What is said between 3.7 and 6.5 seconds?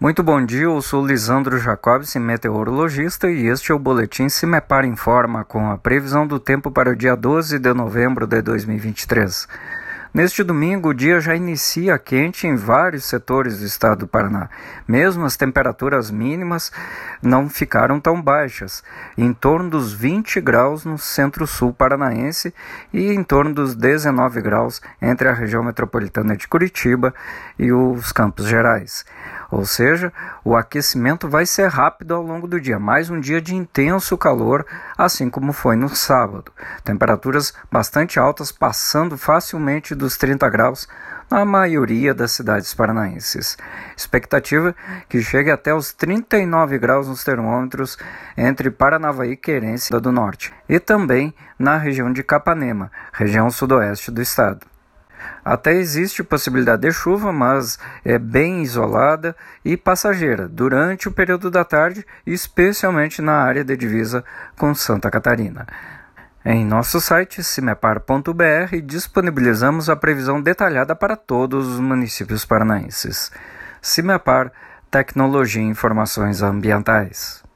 é o Boletim Cimepar Informa com a previsão do